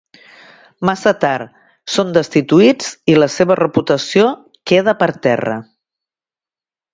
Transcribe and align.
Massa 0.89 1.11
tard, 1.25 1.51
són 1.95 2.15
destituïts 2.15 2.89
i 3.13 3.17
la 3.25 3.29
seva 3.35 3.59
reputació 3.61 4.25
queda 4.73 4.97
per 5.05 5.11
terra. 5.29 5.61